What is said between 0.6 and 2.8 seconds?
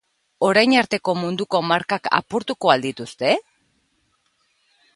arteko munduko markak apurtuko